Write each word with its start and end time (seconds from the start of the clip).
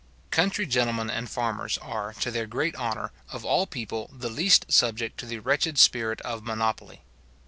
Country 0.31 0.65
gentlemen 0.65 1.11
and 1.11 1.29
farmers 1.29 1.77
are, 1.77 2.11
to 2.21 2.31
their 2.31 2.47
great 2.47 2.75
honour, 2.75 3.11
of 3.31 3.45
all 3.45 3.67
people, 3.67 4.09
the 4.11 4.31
least 4.31 4.65
subject 4.71 5.19
to 5.19 5.27
the 5.27 5.37
wretched 5.37 5.77
spirit 5.77 6.19
of 6.21 6.41
monopoly. 6.43 7.03